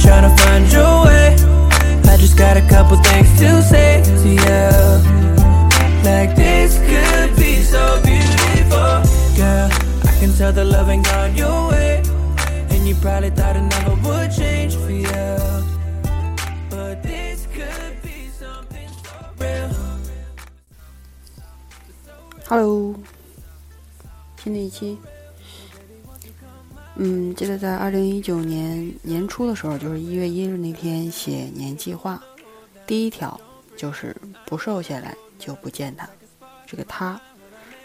[0.00, 1.36] trying to find your way.
[2.08, 4.70] I just got a couple things to say to you.
[6.02, 9.02] Like this could be so beautiful.
[9.36, 9.68] Girl,
[10.04, 12.02] I can tell the love ain't gone your way.
[12.70, 15.38] And you probably thought it never would change for you.
[16.70, 19.70] But this could be something so real.
[22.48, 22.94] Hello，
[24.42, 24.96] 新的一期。
[27.03, 32.21] 嗯，记得在二零一九年年初的时候，就是一月一日那天写年计划，
[32.85, 33.41] 第一条
[33.75, 34.15] 就是
[34.45, 36.07] 不瘦下来就不见他。
[36.67, 37.19] 这个他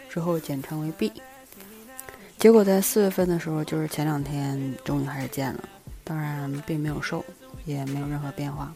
[0.07, 1.11] 之后简称为 B。
[2.37, 5.67] 结果在四月份的时候，就是前两天终于还是见了，
[6.03, 7.25] 当然并没有瘦，
[7.65, 8.71] 也没有任何变化。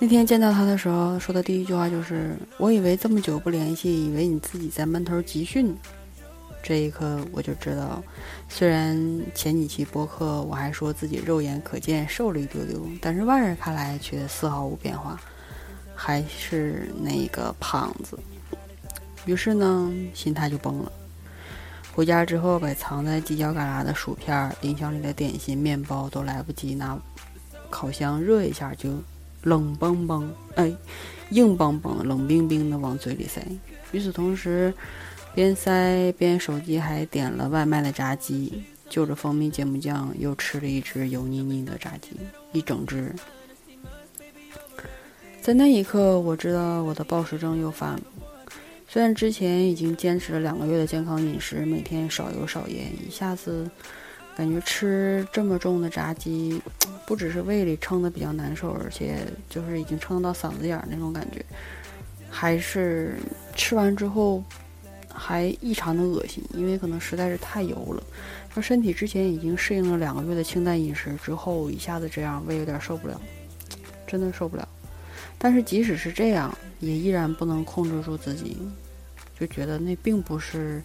[0.00, 5.72] 那天见到他的时候，说的第一句话就是：“我以为这么久不联系，以为你自己在闷头集训。”
[6.64, 8.02] 这一刻我就知道，
[8.48, 8.98] 虽然
[9.34, 15.20] 前几期播客我还说自己肉眼可见瘦了一丢丢，但是外人看来却丝毫无变化，
[15.94, 18.18] 还是那个胖子。
[19.26, 20.90] 于是呢，心态就崩了。
[21.92, 26.98] 回家之后，把藏在犄角旮旯的薯片、冰箱里的点心、面包都来不及拿
[27.68, 28.90] 烤箱热一下，就
[29.42, 30.72] 冷邦邦，哎，
[31.28, 33.46] 硬邦邦、冷冰冰的往嘴里塞。
[33.92, 34.72] 与此同时，
[35.34, 42.10] 边塞边手机还点了外卖的炸鸡，就着蜂蜜芥末酱又吃了一只油腻腻的炸鸡，
[42.52, 43.12] 一整只。
[45.42, 48.00] 在那一刻，我知道我的暴食症又犯了。
[48.88, 53.68] 虽然之前已经坚持了两个月的健康饮食，每天少油少盐，一下子
[54.36, 56.62] 感觉吃这么重的炸鸡，
[57.04, 59.16] 不只是胃里撑的比较难受，而且
[59.50, 61.44] 就是已经撑到嗓子眼儿那种感觉，
[62.30, 63.16] 还是
[63.56, 64.42] 吃完之后
[65.14, 68.02] 还异常的恶心，因为可能实在是太油了。
[68.52, 73.20] 说身体之前已经适应了两个月的清淡饮食之后，一下子这样，胃有点受不了，
[74.06, 74.68] 真的受不了。
[75.38, 78.56] 但是即使是这样，也依然不能控制住自己，
[79.38, 80.82] 就觉得那并不是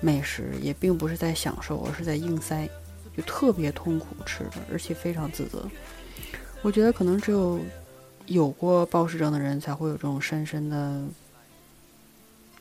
[0.00, 2.68] 美食，也并不是在享受，而是在硬塞，
[3.16, 5.68] 就特别痛苦吃的，而且非常自责。
[6.60, 7.60] 我觉得可能只有
[8.26, 11.02] 有过暴食症的人才会有这种深深的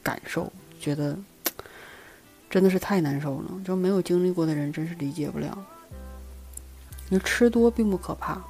[0.01, 1.17] 感受，觉得
[2.49, 3.51] 真的是太难受了。
[3.63, 5.57] 就没有经历过的人真是理解不了。
[7.07, 8.41] 你吃多并不可怕，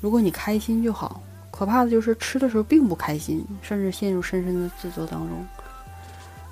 [0.00, 1.20] 如果你开心就好。
[1.50, 5.46] 可怕的就是吃的时候并不开心，甚至陷入深深的自责当中。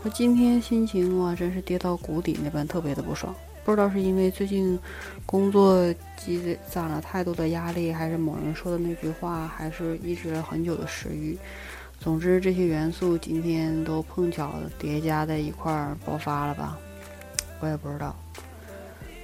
[0.02, 3.34] 我今天心情哇，真是跌到谷底那般，特别的不爽。
[3.64, 4.78] 不知道是因为最近
[5.24, 5.82] 工作
[6.16, 11.38] 积攒了太多的压力，还是某人说的那句话，还是抑制了很久的食欲。
[12.00, 16.78] 总之，这些元素今天都碰巧叠加在一块儿爆发了吧？
[17.60, 18.14] 我也不知道。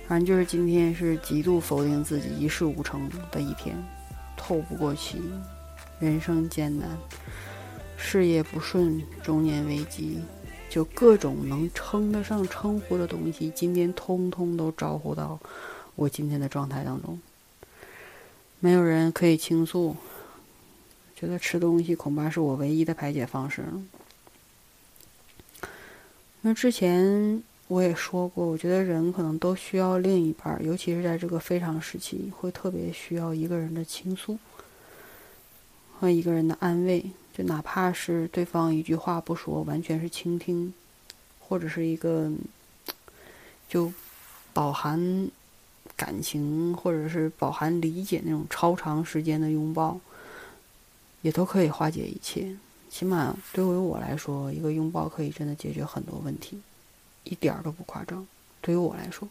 [0.07, 3.75] 反正就是今天是极度否定自己一事无成的一天，
[4.37, 5.23] 透不过气。
[6.01, 6.91] 人生艰难，
[7.97, 10.19] 事业不顺，中年危机，
[10.69, 15.39] 就各种能称得上称呼的东西，今天通通都招呼到
[15.95, 17.19] 我今天的状态当中。
[18.59, 19.97] 没有人可以倾诉，
[21.17, 23.83] 觉得吃东西恐怕是我唯一的排解方式了。
[26.43, 34.39] 那之前我也说过，我觉得人可能都需要另一半，尤其是在这个非常时期，会特别需要一个人的倾诉。
[35.97, 40.75] 和一个人的安慰，就哪怕是对方一句话不说，完全是倾听，
[41.39, 42.31] 或者是一个
[43.69, 43.91] 就
[44.53, 45.31] 饱含
[45.97, 49.99] 感情或者是饱含理解那种超长时间的拥抱，
[51.25, 52.55] 也都可以化解一切。
[52.89, 56.61] 起码对于我来说，一个拥抱可以真的解决很多问题，
[57.25, 58.25] 一点儿都不夸张。
[58.61, 59.29] 对于我来说，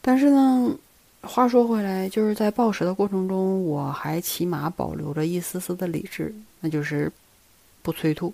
[0.00, 0.76] 但是呢。
[1.26, 7.10] 话说回来，就是在暴食的过程中，我还起码保留着一丝丝的理智，那就是
[7.80, 8.30] 不催吐。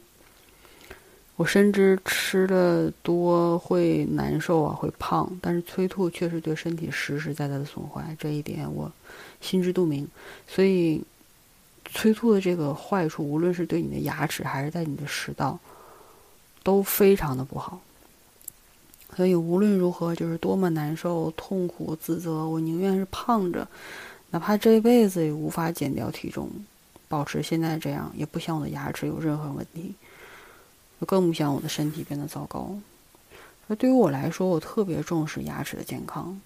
[1.36, 8.90] 我深知吃的多会难受啊，会胖，但是催吐确实对身体实实在在的损坏，这一点我
[9.40, 10.08] 心知肚明。
[10.48, 11.00] 所以，
[11.92, 15.58] 催吐的这个坏处，无论是对你的牙齿还是在你的食道，
[16.62, 17.80] 都非常的不好。
[19.16, 23.66] 所以无论如何，就是多么难受、痛苦、自责，我宁愿是胖着，
[24.30, 26.48] 哪怕这辈子也无法减掉体重，
[27.08, 29.94] 保持现在这样，也不想我的牙齿有任何问题，
[31.06, 32.72] 更不想我的身体变得糟糕。
[33.66, 36.40] 那对于我来说，我特别重视牙齿的健康，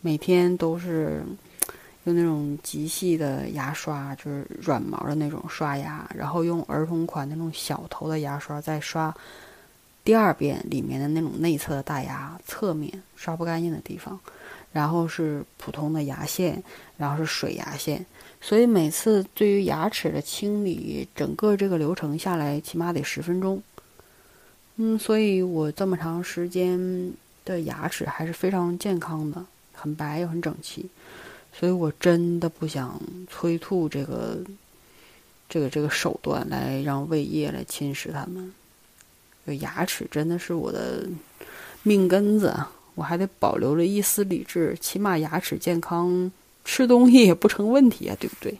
[0.00, 1.22] 每天都是
[2.06, 9.14] 用那种极细的牙刷，就是软毛的那种刷牙，然后用儿童款那种小头的牙刷再刷。
[10.04, 14.18] 第二遍里面的那种内侧的大牙侧面刷不干净的地方，
[14.72, 16.62] 然后是普通的牙线，
[16.96, 18.06] 然后是水牙线。
[18.40, 23.60] 所以每次对于牙齿的清理，整个这个流程下来起码得十分钟。
[24.76, 27.12] 嗯，所以我这么长时间
[27.44, 30.88] 的牙齿还是非常健康的，很白又很整齐。
[31.58, 33.00] 所以我真的不想
[33.30, 34.38] 催吐这个。
[35.48, 38.52] 这个这个手段来让胃液来侵蚀它们，
[39.46, 41.06] 就牙齿真的是我的
[41.84, 42.52] 命根子，
[42.96, 46.32] 我还得保留着一丝理智，起码牙齿健康，
[46.64, 48.58] 吃东西也不成问题啊，对不对？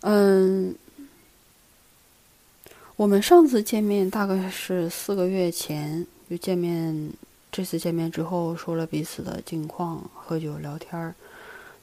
[0.00, 0.74] 嗯，
[2.96, 7.12] 我们上次见面大概是四个月前就见面，
[7.52, 11.14] 这次见面之后说了彼此的近况，喝酒聊天儿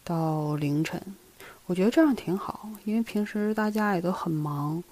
[0.04, 1.00] 到凌晨。
[1.68, 4.83] 我觉得这样挺好，因为平时大家也都很忙，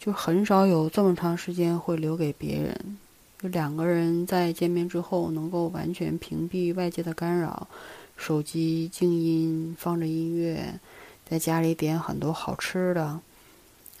[0.00, 2.98] 就很少有这么长时间会留给别人。
[3.40, 7.68] 就两个人在见面之后，能够完全屏蔽外界的干扰，
[8.16, 10.80] 手机静音，放着音乐，
[11.28, 13.20] 在家里点很多好吃的，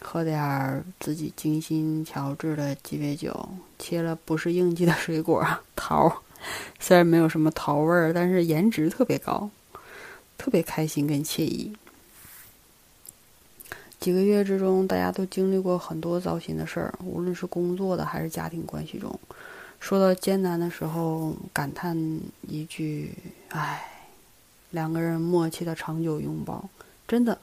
[0.02, 5.46] 喝点儿自己精心调制的鸡尾酒，切了不是应季的水果
[5.76, 6.22] 桃，
[6.78, 9.48] 虽然没有什么桃味儿，但是颜值特别高，
[10.36, 11.72] 特别开心跟惬意。
[14.00, 19.18] 几个月之中，大家都经历过很多糟心的事儿，无论是工作的还是家庭关系中。
[19.78, 21.96] 说到艰难的时候，感叹
[22.48, 23.14] 一句
[23.50, 23.88] ：“唉。”
[24.72, 26.66] 两个人默契的长久拥抱，
[27.06, 27.38] 真的，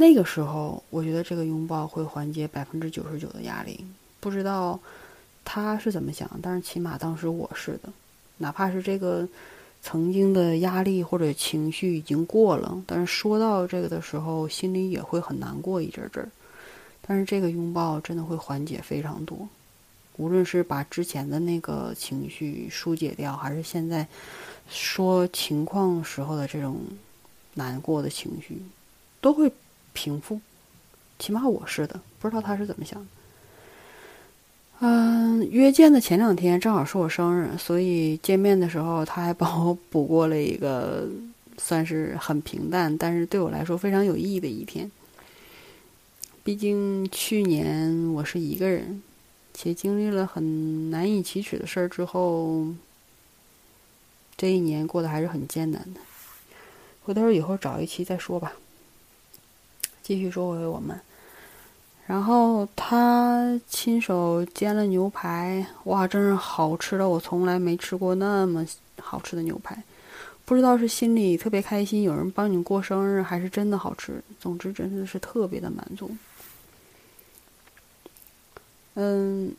[0.00, 3.84] 那个时候我觉得这个拥抱会缓解百分之九十九的压力。
[4.18, 4.80] 不知道
[5.44, 7.92] 他是怎么想，但是起码当时我是的，
[8.38, 9.28] 哪怕是这个。
[9.82, 16.28] 曾经的压力或者情绪已经过了，但是说到这个的时候，心里也会很难过一阵阵儿。
[17.00, 19.48] 但是这个拥抱真的会缓解非常多，
[20.18, 24.06] 无论是把之前的那个情绪疏解掉，还是现在
[24.68, 26.76] 说情况时候的这种
[27.54, 28.60] 难过的情绪，
[29.22, 29.50] 都会
[29.92, 30.40] 平复。
[31.18, 33.06] 起码我是的，不知道他是怎么想的。
[34.82, 41.06] 嗯，约见的前两天正好是我生日，所以见面的时候他还帮我补过了一个
[41.58, 44.90] 算是很平淡，但是对我来说非常有意义的一天。
[46.42, 49.02] 毕竟去年我是一个人，
[49.52, 52.64] 且经历了很难以启齿的事儿之后，
[54.38, 56.00] 这一年过得还是很艰难的。
[57.02, 58.54] 回头以后找一期再说吧。
[60.10, 61.00] 继续说回我们。
[62.04, 67.08] 然后他亲手煎了牛排，哇，真是好吃的！
[67.08, 68.66] 我从来没吃过那么
[69.00, 69.80] 好吃的牛排，
[70.44, 74.20] 不知道是心里特别开心有人帮你过生日，还是真的好吃。
[74.40, 76.10] 总之，真的是特别的满足。
[78.94, 79.54] 嗯，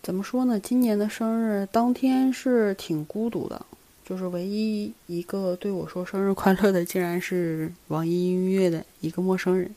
[0.00, 0.60] 怎么说呢？
[0.60, 3.66] 今年的生日当天是挺孤独的，
[4.06, 9.68] 就是唯一一个对我说生日快乐的，竟然是网易音乐的一个陌生人。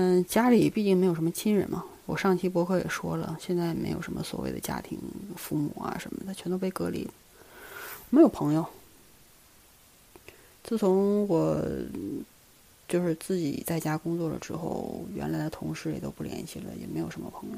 [0.00, 1.84] 嗯，家里毕竟没有什么亲人嘛。
[2.06, 4.96] 我上期博客也说了，现在没有什么所谓的家庭、
[5.34, 7.04] 父母啊什么的，全都被隔离，
[8.08, 8.64] 没有朋友。
[10.62, 11.60] 自从我
[12.86, 17.56] 就是自己在家工作了之后，原来的同事也都不联系了，也没有什么朋友，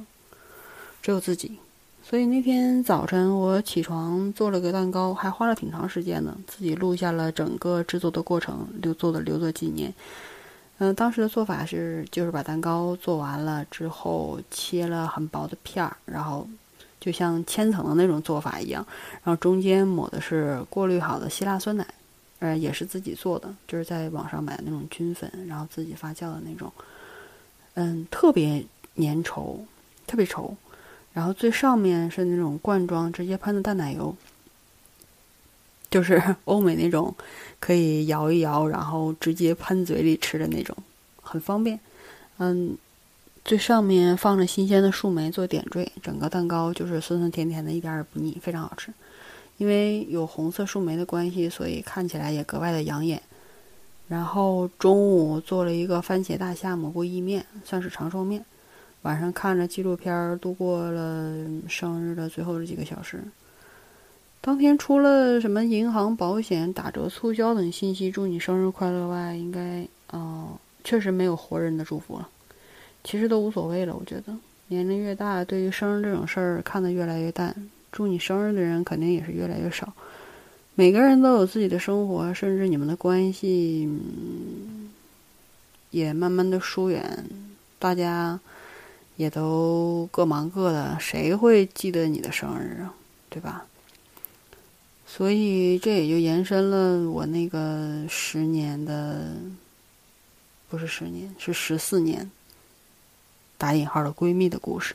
[1.02, 1.58] 只有自己。
[2.02, 9.92] 所以那天早晨我起床做了个蛋糕，还花了挺长时间呢，自己录下了整个制作的过程，留做的留作纪念。
[10.82, 16.48] 嗯，当时的做法是，就是把蛋糕做完了之后，切了很薄的片儿，然后
[16.98, 18.82] 就像千层的那种做法一样，
[19.22, 21.86] 然后中间抹的是过滤好的希腊酸奶，
[22.38, 26.72] 呃，也是自己做的，就是在网上买的那种菌粉，然后自己发酵的那种，
[27.74, 28.64] 嗯，特别
[28.96, 29.58] 粘稠，
[30.06, 30.54] 特别稠，
[31.12, 34.16] 然后最上面是那种罐装直接喷的淡奶油。
[35.90, 37.14] 就是 欧美那种，
[37.58, 40.76] 可以摇一摇，然后直接喷嘴里吃的那种，
[41.20, 41.78] 很方便。
[42.38, 42.76] 嗯，
[43.44, 48.92] 最上面放着新鲜的树莓做点缀，整个蛋糕就是酸酸甜甜的，一点也不腻，非常好吃。
[49.58, 53.20] 因为有红色树莓的关系，所以看起来也格外的养眼。
[54.08, 58.44] 然后中午做了一个番茄大虾蘑菇意面，算是长寿面。
[59.02, 61.34] 晚上看着纪录片度过了
[61.68, 63.22] 生日的最后的几个小时。
[64.42, 72.26] 当天除了什么银行、保险打折促销等信息，祝你生日快乐外，应该哦，确实没有活人的祝福了。
[73.04, 74.34] 其实都无所谓了，我觉得
[74.68, 77.54] 年龄越大，对于生日这种事儿看得越来越淡。
[77.92, 79.92] 祝你生日的人肯定也是越来越少。
[80.74, 83.86] 每个人都有自己的生活，甚至你们的关系
[85.90, 87.24] 也慢慢的疏远，
[87.78, 88.40] 大家
[89.16, 92.94] 也都各忙各的，谁会记得你的生日啊？
[93.28, 93.66] 对吧？
[95.12, 99.26] 所以这也就延伸了我那个十年的，
[100.68, 102.30] 不是十年，是十四年
[103.58, 104.94] 打引号的闺蜜的故事。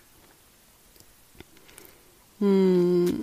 [2.39, 3.21] 嗯，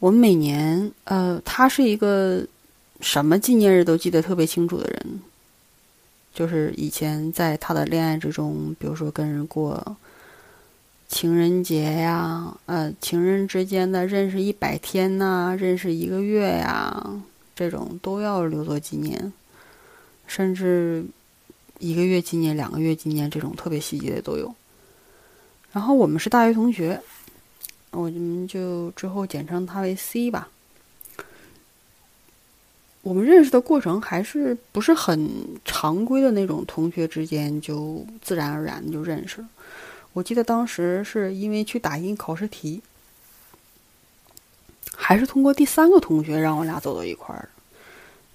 [0.00, 2.44] 我们每年，呃，她是一个
[3.00, 5.20] 什么纪念日都记得特别清楚的人，
[6.34, 9.96] 就是以前在她的恋爱之中，比如说跟人过。
[11.08, 17.22] 情人节呀，呃，情人之间的认识一百天呐，认识一个月呀，
[17.54, 19.32] 这种都要留作纪念，
[20.26, 21.04] 甚至
[21.78, 24.54] 一个月纪念、两个月纪念这种特别细节的都有。
[25.72, 27.00] 然后我们是大学同学，
[27.92, 30.48] 我们就之后简称他为 C 吧。
[33.02, 35.30] 我们认识的过程还是不是很
[35.64, 39.48] 常规的那种，同学之间就自然而然就认识了。
[40.16, 42.80] 我记得当时是因为去打印考试题，
[44.96, 47.50] 还是通过第三个同学让我俩走到一块儿。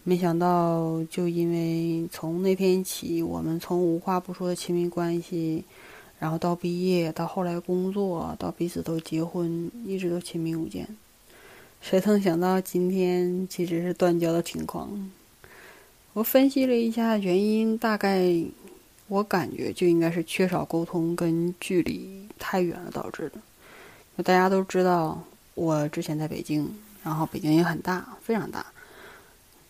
[0.04, 5.64] 没想到，就因为从那天起，我们从无话不说的亲密关系，
[6.20, 10.88] 然后到毕业，到后来工作，到彼此都结婚，一直都亲密无间。
[11.82, 15.10] 谁曾想到今天其实是断交的情况？
[16.14, 18.44] 我分析了一下原因，大概。
[19.12, 24.24] 我感觉就应该是缺少沟通跟距离太远了导致的。
[24.24, 25.22] 大家都知道，
[25.54, 26.66] 我之前在北京，
[27.04, 28.66] 然后北京也很大，非常大。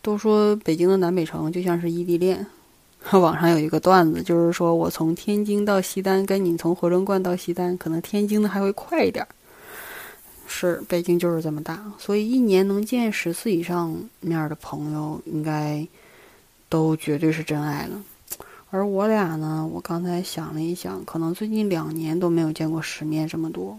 [0.04, 2.46] 都说北京的南北城就像是异地恋。
[3.14, 9.26] 网上有一个段子，就是说我从天津到西单，跟你从回龙观到西单，可能天津的还会快一点。
[10.46, 15.84] 是，北京就是这么大，所以一年能见十次以上面的朋友，应该
[16.70, 18.04] 都绝对是真爱了。
[18.74, 23.78] 而我俩呢，我刚才想了一想，可能最近两年都没有见过世面这么多。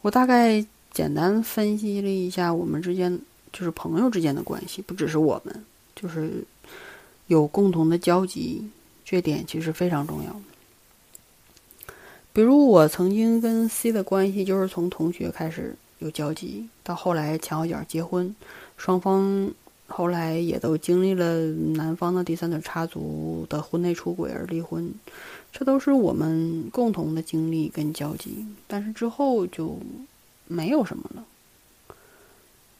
[0.00, 3.20] 我大概简单分析了一下我们之间，
[3.52, 6.42] 就是朋友之间的关系，不只是我们，就是
[7.26, 8.66] 有共同的交集，
[9.04, 10.40] 这点其实非常重要。
[12.32, 18.34] 比如我曾经跟 C 的关系，就是从同学开始有交集，到后来前后脚结婚，
[18.78, 19.52] 双方。
[19.92, 24.88] 后来也都经历了男方的第三者插足的婚内出轨而离婚，
[25.52, 28.46] 这都是我们共同的经历跟交集。
[28.68, 29.76] 但是之后就
[30.46, 31.24] 没有什么了。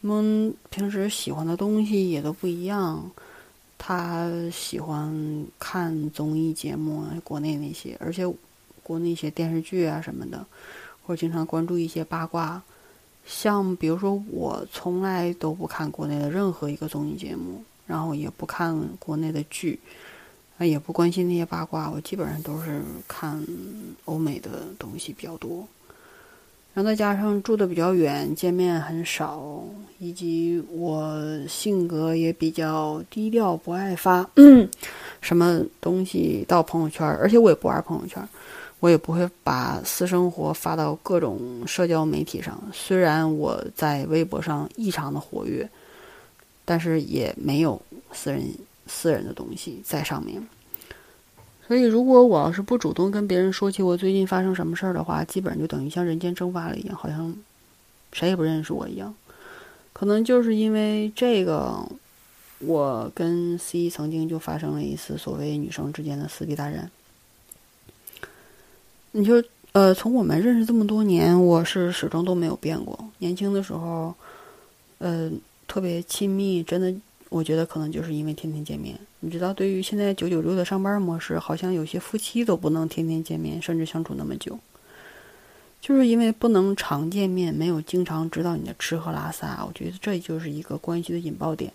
[0.02, 3.10] 我们平时喜欢的东西也都不一样，
[3.76, 8.24] 他喜欢看综艺节目，国内那些，而且
[8.84, 10.46] 国内一些电视剧啊什么的，
[11.04, 12.62] 或者经常关注一些八卦。
[13.26, 19.78] 像比如说，我从来都不看国内的任何一个综艺节目，然后也不看国内的剧，
[20.58, 21.90] 啊，也不关心那些八卦。
[21.90, 23.40] 我基本上都是看
[24.04, 25.66] 欧美的东西比较多。
[26.72, 29.64] 然后再加上住的比较远，见面很少，
[29.98, 34.28] 以及我性格也比较低调，不爱发
[35.20, 38.22] 什么东西到朋友圈，而且我也不玩朋友圈。
[38.80, 42.60] 我也不会把私生活发到各种社交媒体上。
[42.72, 45.68] 虽然我在微博上异常的活跃，
[46.64, 47.80] 但是也没有
[48.12, 48.42] 私人
[48.86, 50.42] 私人的东西在上面。
[51.68, 57.32] 所以，如果我要是不主动跟别人说起我最近发生什么事儿的话，基本上就等于像人间蒸发了一样，好像
[58.12, 59.14] 谁也不认识我一样。
[59.92, 61.86] 可能就是因为这个，
[62.58, 66.90] 我跟 C 曾经就发生了一次所谓女生之间的撕逼大战。
[69.12, 72.98] 你就呃，从我们认识这么多年，我是始终都没有变过。
[73.18, 74.14] 年轻的时候，
[74.98, 75.30] 呃，
[75.66, 76.92] 特别亲密，真的，
[77.28, 78.98] 我觉得可能就是因为天天见面。
[79.20, 84.58] 你知道，对于现在九九六的上班模式，好像有些夫妻都不能天天见面，甚至相处那么久，
[85.80, 89.64] 就是因为不能常见面，没有经常知道你的吃喝拉撒。
[89.66, 91.72] 我觉得这就是一个关系的引爆点。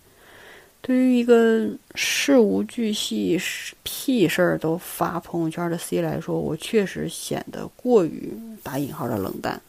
[0.86, 3.42] 对于一个事无巨细、
[3.82, 9.60] 屁事儿都发朋友圈的 C 来说，我确实显得过于打引号的冷淡。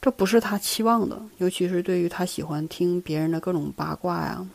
[0.00, 4.46] 这不是他期望的，尤其是对于他喜欢听别人的各种八卦呀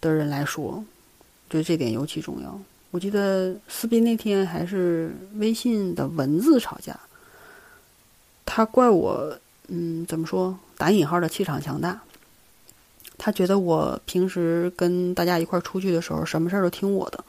[0.00, 0.84] 的人来说，
[1.48, 2.60] 就这点尤其重要。
[2.90, 6.98] 我记得撕逼那天还是微信的文字吵架，
[8.44, 10.58] 他怪我，嗯，怎么说？
[10.76, 12.02] 打引号的气场强大。
[13.18, 17.22] 他觉得我平时跟大家一块出去的时候，什么事儿都听我的。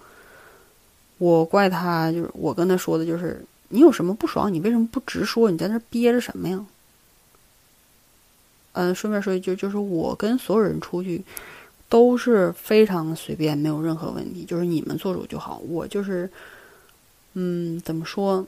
[1.18, 5.52] 我怪他，就是我跟他说的，就是你有什么不爽，你为什么不直说？
[5.52, 6.66] 你在那憋着什么呀？
[8.74, 11.22] 嗯，顺便说一句，就是我跟所有人出去
[11.90, 15.58] 都是非常随便，没有任何问题，就是你们做主就好。
[15.68, 16.30] 我就是，
[17.34, 18.48] 嗯，怎么说？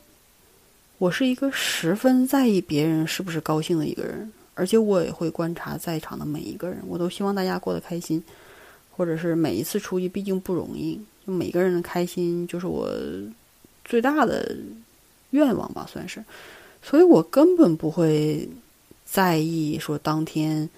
[1.00, 4.31] 我是一个十分在意别人是不是高兴的一个人。
[4.62, 8.24] 而且我也会观察在场的每一个人，我都希望大家过得开心，
[8.96, 12.88] 或者是每一次出去毕竟不容易，就每个人的开心就是我
[13.84, 14.56] 最大的
[15.32, 16.24] 愿望吧，算是。
[16.84, 18.48] 所以我根本不会
[19.03, 20.70] 在意说当天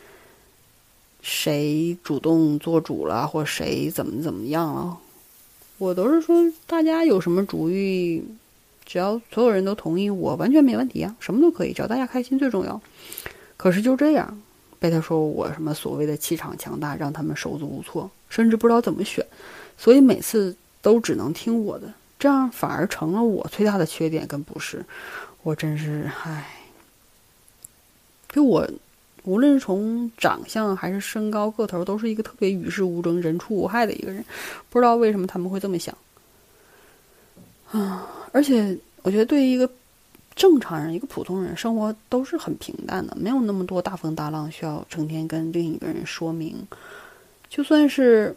[1.22, 4.98] 谁主动做主了，或谁怎么怎么样了。
[5.78, 8.24] 我都是说，大家有什么主意，
[8.86, 12.82] 只要所有人都同意，我完全没问题啊，什么都可以，只要大家开心最重要。
[13.64, 14.42] 可是就这样，
[14.78, 19.26] 被他说我什么所谓的气场强大，让他们手足无措，甚至不知道怎么选，
[19.78, 21.88] 所以每次都只能听我的，
[22.20, 24.84] 这样反而成了我最大的缺点跟不是。
[25.44, 26.46] 我真是唉，
[28.28, 28.70] 就我
[29.24, 34.26] 无论从长相还是身高个头，都是一个特别与世无争、人畜无害的一个人。
[34.70, 35.98] 不知道为什么他们会这么想
[37.72, 38.10] 啊！
[38.34, 39.70] 而且我觉得，对于一个
[40.36, 46.56] 正常人、一个普通人，生活都是很平淡的，没有那么多大风大浪需要成天跟另一个人说明。
[47.50, 48.36] 就算是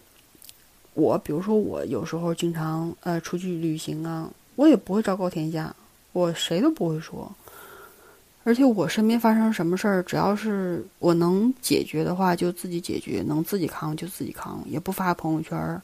[0.94, 5.74] 我，比如说我有时候经常呃出去旅行啊，我也不会昭告天下。
[6.12, 7.30] 我谁都不会说，
[8.42, 15.82] 而且我身边发生什么事儿，只要是我能解决的话，就自己解决；能自己扛就自己扛，也不发朋友圈，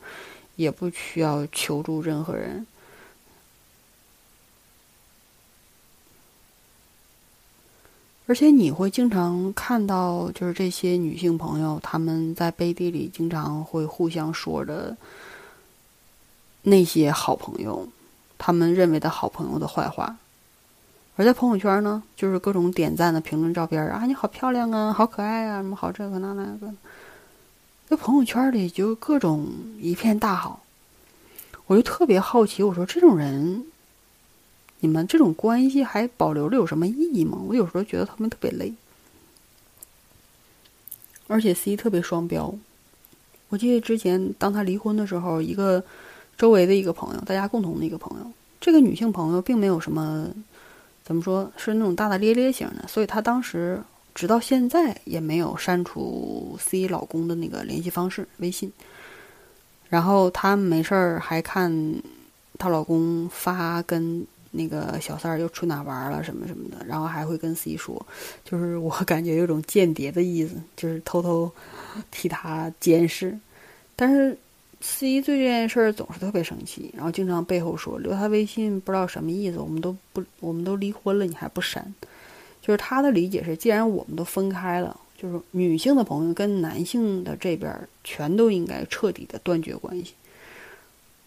[0.56, 2.66] 也不需要求助任何人。
[8.26, 14.96] 而且你会经常看到，就是这些女性朋友，她们在背地里经常会互相说着
[16.62, 17.86] 那些好朋友，
[18.38, 20.16] 他们认为的好朋友的坏话。
[21.16, 26.72] 而在朋友圈呢，就是各种点赞的评论照片啊，你好漂亮啊，好可爱啊，什么好这个那那个，
[27.88, 29.46] 在朋友圈里就各种
[29.78, 30.62] 一片大好。
[31.66, 33.64] 我就特别好奇，我说这种人，
[34.82, 37.38] 你们这种关系还保留着有什么意义吗？
[37.46, 38.74] 我有时候觉得他们特别累，
[41.28, 42.52] 而且 C 特别双标。
[43.48, 45.82] 我记得之前当他离婚的时候，一个
[46.36, 48.26] 周围的一个朋友，大家共同的一个朋友，
[48.60, 50.28] 这个女性朋友并没有什么。
[51.04, 53.82] 怎么说是那种大大咧咧型的，所以她当时
[54.14, 58.72] 直到现在也没有删除 C 老公的那个联系方式微信。
[59.88, 61.72] 然后她没事儿还看
[62.56, 68.06] 她老公发跟那个小三儿又去哪玩了什么什么的，然后还会跟 C 说，
[68.44, 71.50] 就是我感觉有种间谍的意思，就是偷偷
[72.10, 73.36] 替他监视，
[73.96, 74.38] 但是。
[74.84, 81.94] C 对这件事儿总是特别生气，然后经常背后说留他微信不知道什么意思，我们都不我们都离婚了，你还不删？
[82.60, 90.14] 就是他的理解是，既然我们都分开了，就是女性的朋友跟男性的这边全都应该彻底的断绝关系。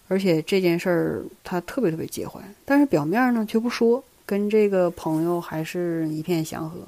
[0.07, 6.79] 而且这件事儿他特别特别介怀，但是表面呢却不说，跟这个朋友还是一片祥和。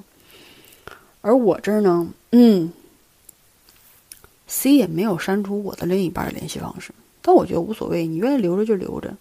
[1.21, 2.71] 而我这儿呢，嗯。
[4.49, 9.13] C 也没有删除我的另一半联系方式，但我觉得无所谓，你愿意留着就留着，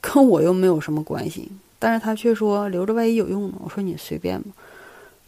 [0.00, 1.50] 跟我又没有什么关系。
[1.80, 3.54] 但是他却说留着万一有用呢？
[3.64, 4.52] 我说你随便吧，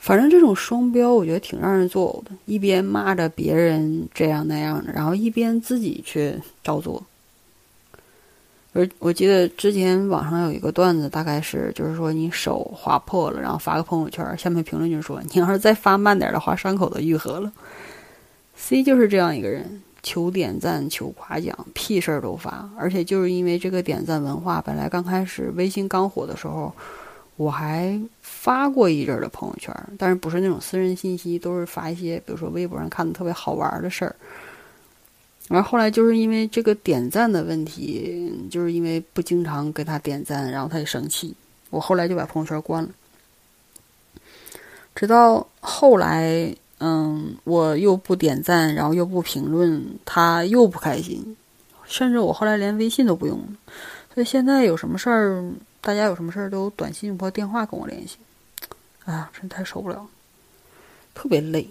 [0.02, 7.00] 反正这种双标我觉得挺让人作呕的，一边骂着别人这样那样的，然后一边自己却照做。
[8.72, 17.52] 而我记得之前网上有一个段子，大概是就是说你手划破了，然后发个朋友圈，下面评论就说你要是再发慢点的话，伤口都愈合了。
[18.56, 22.68] C 就是这样一个人，求点赞、求夸奖，屁事儿都发。
[22.76, 26.74] 而且就是因为这个点赞文化，本来刚开始微信刚火的时候，
[27.36, 34.14] 我还发过一阵儿的朋友圈，但是不是那种私人信息，都是发一些，比如说微博上看的特别好玩的事儿。
[35.48, 41.34] 然后后来就是因为这个点赞的问题，就是因为不经常给他点赞，然后他也生气，
[41.70, 42.88] 我后来就把朋友圈关了。
[44.94, 46.54] 直到后来。
[46.84, 51.36] 嗯，我又不点赞，然后又不评论，他又不开心，
[51.84, 53.38] 甚至我后来连微信都不用。
[54.12, 55.44] 所以现在有什么事儿，
[55.82, 58.16] 大家有什么事儿都短信或电话跟我联系。
[59.04, 60.06] 哎呀，真太受不了，
[61.12, 61.66] 特别累。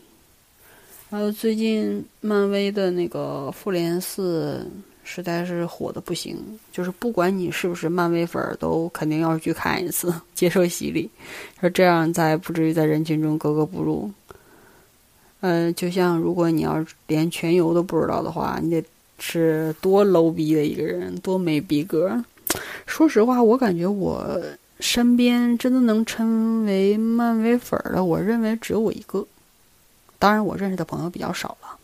[1.10, 4.70] 然后最近漫威的那个复联四
[5.04, 6.38] 实在是火的不行，
[6.72, 11.10] 就是不管你是不是漫威粉，都肯定要去看一次， 接受洗礼，
[11.60, 14.12] 说这样才不至于在人群中格格不入。
[15.40, 18.84] 嗯，就像如果你要连全游都不知道的话，你得
[19.20, 22.24] 是多 low 逼的一个人，多没逼格。
[22.86, 24.42] 说实话，我感觉我
[24.80, 29.26] 身边真的能称为漫威粉的，我认为只有我一个。
[30.20, 31.78] 当然，我认识的朋友比较少了。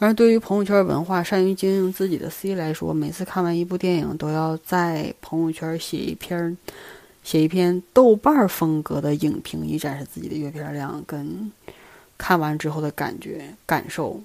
[0.00, 6.56] 但是对于朋友圈文化善于经营自己的 C 来说，每次看完一部电影，都要在朋友圈写一篇
[7.24, 11.50] 写一篇豆瓣风格的影评，以展示自己的阅片量跟
[12.16, 14.22] 看完之后的感觉感受。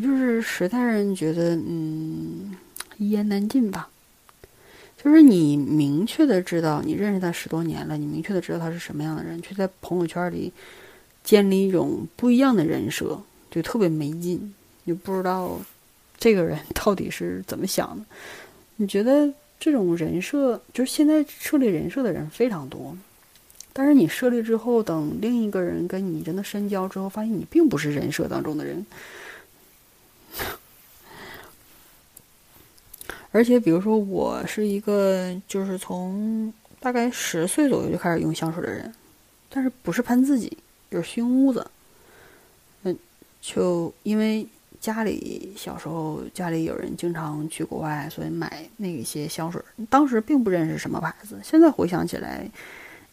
[0.00, 2.56] 就是实在让人觉得，嗯，
[3.00, 3.88] 一言难尽吧。
[5.02, 10.52] 就是你明确的知道，你认识他十多年了，你明确的知道他是什么样的人，却在朋友圈里
[11.24, 13.18] 建立一种不一样的人设，
[13.50, 14.54] 就特别没劲。
[14.84, 15.58] 你不知道
[16.18, 18.04] 这个人到底是怎么想的。
[18.76, 22.94] 你觉得这种人设，就是现在设立人设的人非常多，
[23.72, 28.84] 但是你设立之后，等另一个人跟你真的深交之后，发现你并不是人设当中的人。
[33.32, 38.92] 而且，比如说，我是一个就是从大概十岁左右就开始用香水的人，
[39.48, 40.58] 但是不是喷自己，
[40.90, 41.64] 就是熏屋子。
[42.82, 42.98] 嗯，
[43.40, 44.44] 就因为
[44.80, 51.38] 家里小时候家里有人经常去国外，所以买那些香水，当时并不认识什么牌子。
[51.44, 52.50] 现在回想起来，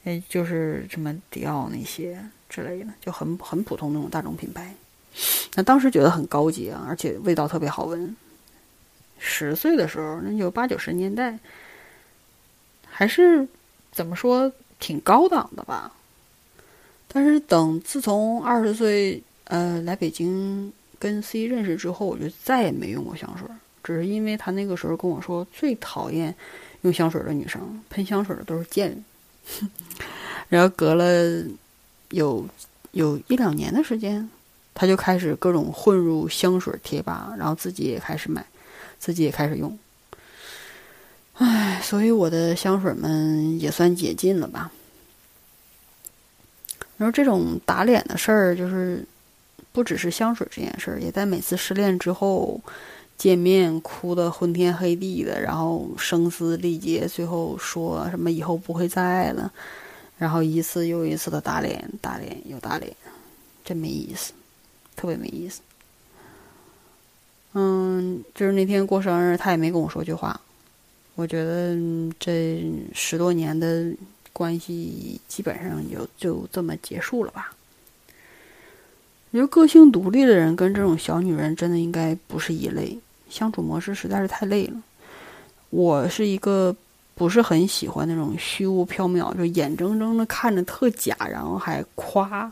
[0.04, 4.74] 哎，就是什么迪奥那些之类的，就很很普通那种大众品牌。
[5.54, 8.16] 那当时觉得很高级啊，而且味道特别好闻。
[9.20, 11.38] 十岁的时候，那就八九十年代，
[12.86, 13.48] 还是
[13.92, 15.92] 怎么说挺高档的吧。
[17.08, 23.48] 但是等自从二十岁，呃，来北京跟 C 认识之后，我就再也没用过香水，
[23.84, 26.36] 只是因为他那个时候跟我说，最讨厌
[26.82, 29.04] 用香水的女生，喷香水的都是贱人。
[30.50, 31.44] 然后隔了
[32.10, 32.46] 有
[32.92, 34.30] 有一两年的时间，
[34.74, 38.46] 他就开始各种混入香水贴吧，然后自己也开始买。
[39.00, 39.78] 自己也开始用，
[41.34, 44.72] 唉，所以我的香水们也算解禁了吧。
[46.98, 49.06] 然后这种打脸的事儿，就是
[49.72, 52.60] 不只是香水这件事儿，也在每次失恋之后
[53.18, 59.52] 见面哭得昏天黑地的，然后声嘶力竭，最后说什么以后不会再爱了，
[60.18, 62.92] 然后一次又一次的打脸，打脸又打脸，
[63.64, 64.34] 真没意思，
[64.96, 65.62] 特别没意思。
[67.54, 67.87] 嗯，
[68.36, 70.40] 就是那天过生日，他也没跟我说句话。
[71.16, 71.76] 我觉得
[72.20, 73.92] 这十多年的
[74.32, 77.52] 关系基本上就就这么结束了吧。
[79.32, 82.98] 我觉得个性独立的人跟这种小女人真的应该不是一类，
[83.30, 84.82] 相处模式实在是太累了。
[85.70, 86.76] 我是一个
[87.16, 92.52] 不是很喜欢那种虚无缥缈，就眼睁睁的看着特假，然后还夸，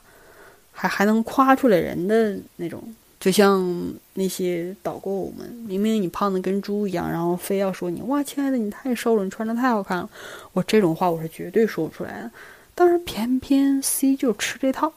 [0.72, 2.84] 还还能夸出来人的那种。
[3.26, 10.08] 就像那些导购们，明明你胖的跟猪一样，然后非要说你哇，亲爱的，你太瘦了，你穿的太好看了。
[10.54, 12.30] 我这种话我是绝对说不出来的。
[12.76, 14.94] 但是偏偏 C 就吃这套，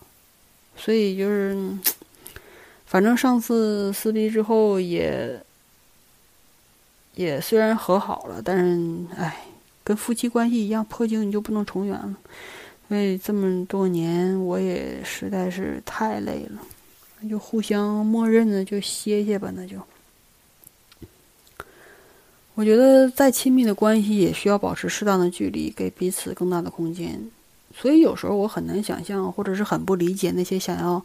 [0.77, 1.79] 所以就是，
[2.85, 5.41] 反正上次撕逼之后也
[7.15, 9.47] 也虽然和好了，但是哎，
[9.83, 12.15] 跟夫妻关系一样，破镜你就不能重圆了。
[12.91, 16.61] 所以这么多年，我也实在是太累了。
[17.21, 19.77] 那就互相默认的就歇歇吧，那就。
[22.55, 27.31] 我觉得再亲密的关系也需要保持适当的距离，给彼此更大的空间。
[27.73, 31.01] 所以有时候我很难想象，或者是很不理解那些想要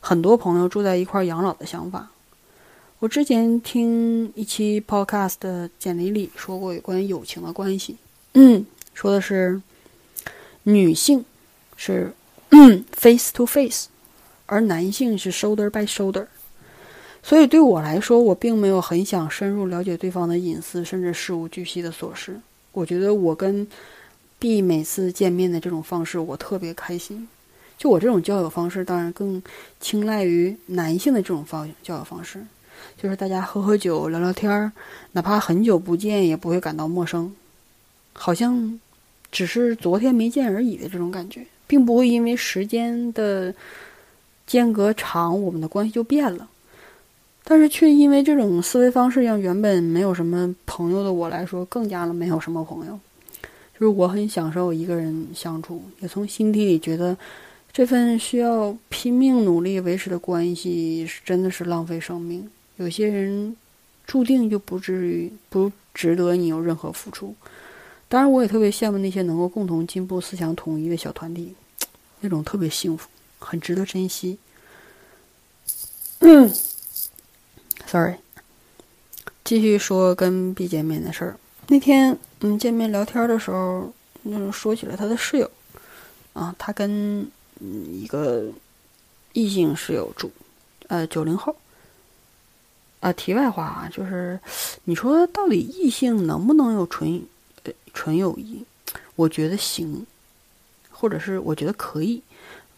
[0.00, 2.10] 很多朋友住在一块养老的想法。
[2.98, 7.96] 我之前听一期 podcast 的简历里说过有关友情的关系，
[8.34, 9.62] 嗯，说的是
[10.64, 11.24] 女性
[11.76, 12.12] 是
[12.92, 13.86] face to face。
[14.50, 16.26] 而男性是 shoulder by shoulder，
[17.22, 22.40] 所以对我来说，我并没有很想深入了解对方的隐私，甚至事无巨细的琐事。
[22.72, 23.68] 我觉得我跟
[24.38, 27.28] B 每次见面的这种方式，我特别开心。
[27.76, 29.42] 就我这种交友方式，当然更
[29.80, 32.42] 青睐于男性的这种方交友方式，
[32.96, 34.72] 就是大家喝喝酒、聊聊天儿，
[35.12, 37.30] 哪怕很久不见，也不会感到陌生，
[38.14, 38.80] 好像
[39.30, 43.54] 只是昨天没见而已的这种感觉，并不会因为时间的。
[44.48, 46.48] 间隔长，我们的关系就变了，
[47.44, 52.98] 但是却因为这种思维方式，让原本没有什么朋友的我来说，更加的没有什么朋友。
[53.74, 57.16] 就是我很享受一个人相处，也从心底里觉得，
[57.70, 62.48] 这份需要拼命努力维持的关系，是真的是浪费生命。
[62.76, 63.54] 有些人
[64.06, 67.34] 注定就不至于不值得你有任何付出。
[68.08, 71.54] 当然，我也特别羡慕那些能够共同进步、思想统一的小团体，
[72.20, 73.06] 那种特别幸福。
[73.38, 74.38] 很值得珍惜。
[76.20, 76.52] 嗯
[77.86, 78.16] ，sorry，
[79.44, 81.36] 继续说跟 B 见面的事儿。
[81.68, 83.92] 那天我们见面聊天的时候，
[84.24, 85.50] 嗯说起了他的室友，
[86.32, 87.20] 啊，他跟
[87.60, 88.50] 嗯一个
[89.32, 90.30] 异性室友住，
[90.88, 91.54] 呃九零后。
[93.00, 94.40] 啊，题外话啊，就是
[94.82, 97.24] 你说到底异性能不能有纯
[97.62, 98.64] 呃纯友谊，
[99.14, 100.04] 我觉得行，
[100.90, 102.20] 或者是我觉得可以。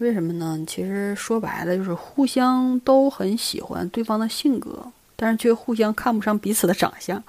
[0.01, 0.59] 为什么呢？
[0.67, 4.83] 其实说白了就是互相都很喜欢对方的性格，
[5.15, 7.23] 但是却互相看不上彼此的长相。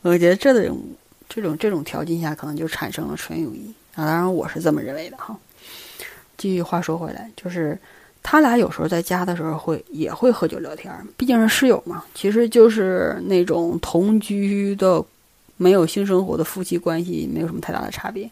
[0.00, 0.80] 我觉得这种
[1.28, 4.06] 这种这种条件下，可能就产生了纯友谊啊。
[4.06, 5.36] 当然，我是这么认为的哈。
[6.38, 7.76] 继续话说回来，就是
[8.22, 12.04] 他俩有时候在家的时候会也会喝酒聊天，毕竟是室友嘛。
[12.14, 15.04] 其实就是那种同居的、
[15.56, 18.30] 没有性生活的夫妻关系，没有什么太大的差别。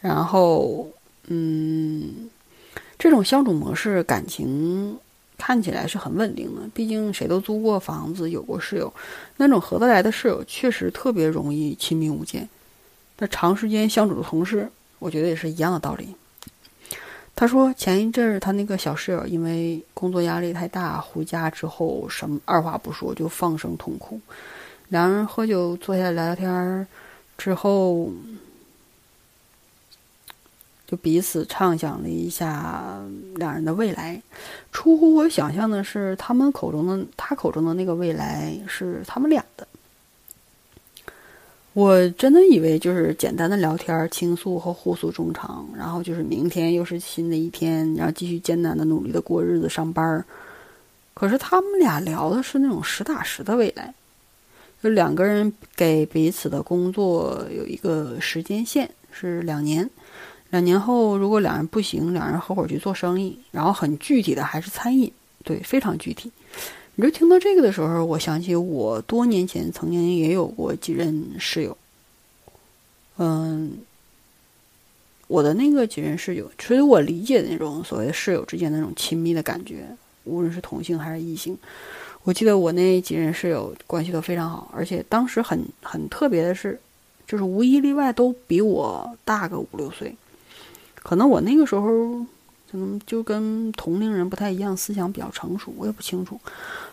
[0.00, 0.88] 然后，
[1.26, 2.30] 嗯。
[2.98, 4.98] 这种相处模式，感情
[5.36, 6.62] 看起来是很稳定的。
[6.74, 8.92] 毕竟谁都租过房子，有过室友，
[9.36, 12.48] 那种合得来的室友确实特别容易亲密无间。
[13.18, 16.08] 那长时间相处的同事，我觉得也是一样的道理。
[17.34, 24.18] 他说前一阵儿他那个小室友因为工作压力太大，回家之后什么二话不说就放声痛哭。
[24.88, 26.86] 两人喝酒坐下聊聊天儿
[27.36, 28.10] 之后。
[30.86, 33.02] 就彼此畅想了一下
[33.34, 34.22] 两人的未来。
[34.70, 39.66] 出乎我想象的是，他们口中的他口中的那个未来是他们俩的。
[41.72, 50.24] 我真的以为就是简单的聊天、倾诉和互诉衷肠，然后就是明天又是新的一天，然后继续艰难的努力的过日子、上班。
[51.12, 53.92] 可是他们俩聊的是那种实打实的未来，
[54.82, 59.90] 就两个人给彼此的工作有一个时间线，是两年。
[60.50, 65.12] 两年后，如果两人不行，两人合伙去做生意，然后很具体的还是餐饮，
[65.44, 66.30] 对，非常具体。
[66.94, 71.76] 你就听到这个的时候，我想起我多年前曾经也有过几任室友。
[73.18, 73.78] 嗯，
[75.26, 79.84] 我的那个几任室友，所以我理解的那种所谓室友之间那种亲密的感觉，
[80.24, 81.58] 无论是同性还是异性。
[82.22, 86.80] 我记得我那几任室友关系都非常好，而且当时很很特别的是，
[87.26, 90.14] 就是无一例外都比我大个五六岁。
[91.06, 91.86] 可能我那个时候，
[92.68, 96.40] 可能就跟同龄人不太一样，思想比较成熟，我也不清楚。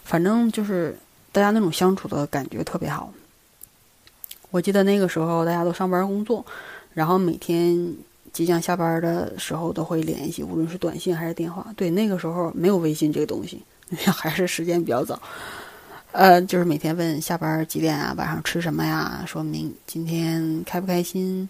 [0.04, 0.96] 反正就是
[1.32, 3.12] 大家那种相处的感觉特别好。
[4.52, 6.46] 我记得那个时候大家都上班工作，
[6.94, 7.92] 然后每天
[8.32, 11.66] 即将下班的时候都会联系，无论是短信还是电话。
[11.76, 13.64] 对，那个时候没有微信这个东西，
[14.14, 15.20] 还是时间比较早。
[16.12, 19.24] 呃，就是每天问下班几点啊，晚上吃什么呀？
[19.26, 21.50] 说明今天开不开心。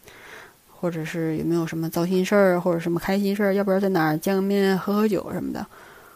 [0.83, 5.65] 或者是有没有什么糟心事儿，或者什么开心事儿，要不然在哪儿见个面喝喝酒什么的，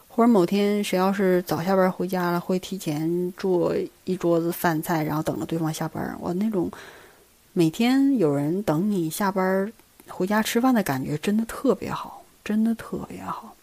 [0.09, 6.13] 或者某天谁要是早下班回家了，会提前做一桌子饭菜，然后等着对方下班。
[6.19, 6.69] 我那种
[7.53, 9.71] 每天有人等你下班
[10.09, 13.55] 回家吃饭的感觉，真的特别好，真的特别好。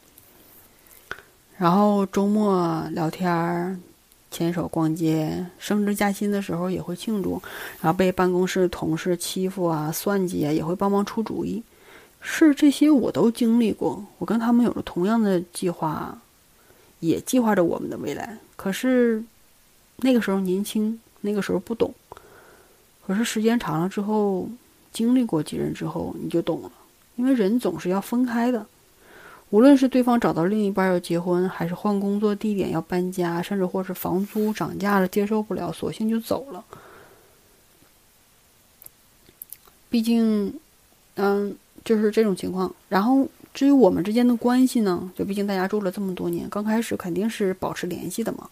[1.58, 3.76] 然后周末聊天儿。
[4.34, 7.40] 牵手逛街，升职加薪的时候也会庆祝，
[7.80, 11.62] 然后被办公室同事欺负啊、算计啊，也会帮忙出主意。
[12.20, 16.18] 是这些我都经历过，我跟他们有着同样的计划，
[16.98, 18.36] 也计划着我们的未来。
[18.56, 19.22] 可是
[19.98, 21.94] 那个时候年轻，那个时候不懂。
[23.06, 24.48] 可是时间长了之后，
[24.92, 26.72] 经历过几任之后，你就懂了，
[27.14, 28.66] 因为人总是要分开的。
[29.50, 36.64] 无论是对方找到另一半要结婚，还是换工作地点要搬家，甚至或是房租涨价了接受不了，索性就走了。
[39.88, 40.52] 毕竟，
[41.14, 42.74] 嗯，就是这种情况。
[42.88, 48.50] 然后至于我们之间的关系呢，就毕竟大家住了这么多年，刚开始肯定是保持联系的嘛，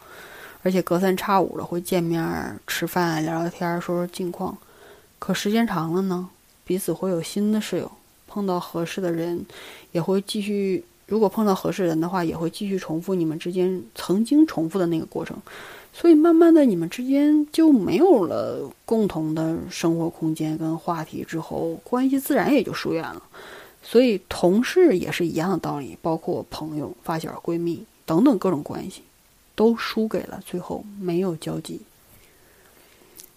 [0.62, 4.56] 而且隔三差五的会见面吃饭、聊聊天、说说近况。
[5.18, 6.28] 可时间长了呢，
[6.64, 7.90] 彼此会有新的室友，
[8.32, 9.44] 碰到合适的人，
[9.92, 10.82] 也会继续。
[11.06, 15.36] 如果碰到合适人的话，也会继续重复你们之间曾经重复的那个过程，
[15.92, 23.22] 所以慢慢的你们之间就没有了共同的生活空间跟话题，之后关系自然也就疏远了。
[23.82, 29.02] 所以同事也是一样的道理，包括朋友、发小、闺蜜等等各种关系，
[29.54, 31.80] 都输给了最后没有交集。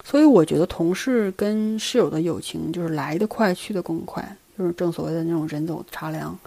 [0.06, 6.38] 所以我觉得同事跟室友的友情就是来得快去得更快，就是正所谓的那种人走茶凉。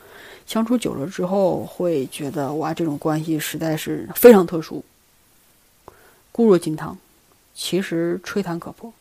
[0.46, 4.84] 相处久了之后，会觉得哇，这种关系实在是非常特殊，
[6.32, 6.96] 固若金汤。
[7.54, 8.92] 其实吹弹可破，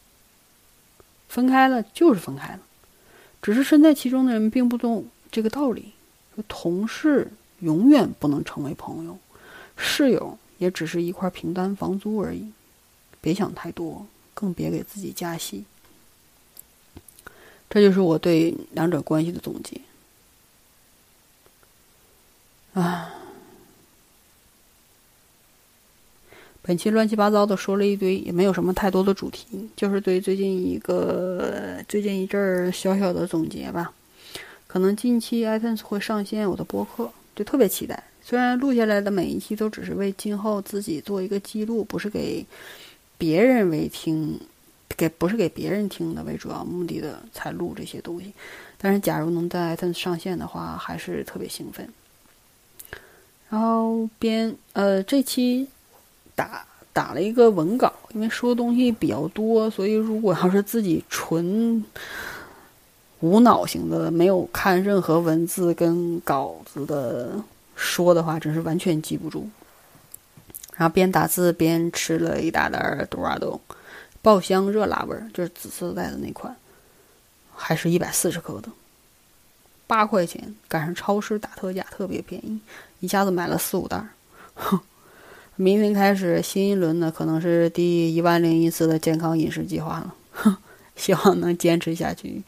[1.29, 2.59] 分开了就是分开了，
[3.41, 5.93] 只是身在其中的人并不懂这个道理。
[6.47, 9.17] 同事永远不能成为朋友，
[9.77, 12.51] 室友也只是一块平摊房租而已。
[13.21, 15.63] 别想太多，更别给自己加戏。
[17.69, 19.79] 这就是我对两者关系的总结。
[22.73, 23.13] 啊，
[26.61, 33.93] 本期乱七八糟的说了一堆，也没有什么太多的主题，就是对最近一个最近一阵儿小小的总结吧。
[34.67, 38.03] 可能近期 iTunes 会上线我的播客，就特别期待。
[38.21, 42.45] 虽然录下来的每一期都只是为今后自己做一个记录，不是给
[43.17, 44.39] 别人为听，
[44.97, 48.33] 给不是给别人听的为主要目的的才录这些东西。
[48.77, 51.87] 但是假如能在 iTunes 上线的话，还是特别兴奋。
[53.49, 55.69] 然后编呃这期。
[56.37, 61.83] 打打了一个文稿，因为说东西比较多，所以如果要是自己纯
[63.21, 67.31] 无脑型的，没有看任何文字跟稿子的
[67.75, 69.49] 说的话，真是完全记不住。
[70.75, 73.59] 然后边打字边吃了一大袋多拉豆，
[74.27, 76.53] 爆香热辣味儿，就是紫色袋的那款，
[77.55, 78.67] 还是一百四十克的，
[79.87, 82.59] 八块钱，赶上超市打特价，特别便宜，
[82.99, 84.05] 一下子买了四五袋。
[84.55, 84.77] 哼。
[85.55, 90.57] 明天开始新一轮的可能是第一万零一次的健康饮食计划了，哼
[90.97, 92.43] 希望能坚持下去。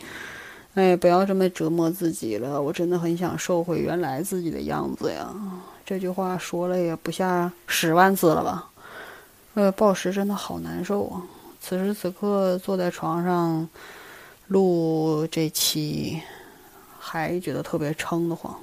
[0.73, 5.33] 哎，不要这么折磨自己了，我真的很想瘦回原来自己的样子呀。
[5.85, 8.69] 这句话说了也不下十万次了吧？
[9.53, 11.23] 呃，暴食真的好难受啊！
[11.61, 13.67] 此时此刻坐在床上
[14.47, 16.21] 录这期，
[16.97, 18.55] 还觉得特别撑得慌。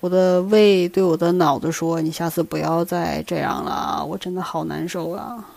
[0.00, 5.48] 我的胃对我的脑子说：“你下次不要再这样了，我真的好难受啊！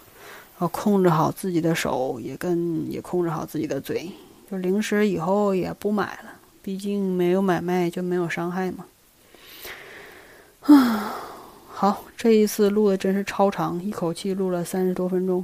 [0.59, 4.09] 要控制好自己的手，也跟也控制好自己的嘴。
[4.49, 8.85] 就零食以后也不买了，毕竟没有买卖就没有伤害嘛。”
[10.63, 11.15] 啊，
[11.67, 15.43] 好，这一次录的真是超长，一口气录了三十多分钟。